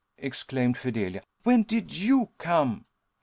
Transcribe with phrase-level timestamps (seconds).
[0.17, 1.21] exclaimed Fidelia.
[1.43, 2.85] "When did you come?"